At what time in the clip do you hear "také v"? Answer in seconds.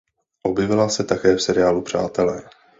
1.03-1.41